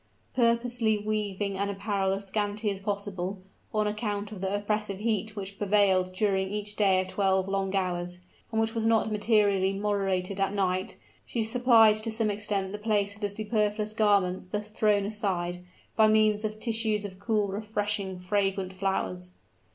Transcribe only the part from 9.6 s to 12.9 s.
moderated at night, she supplied to some extent the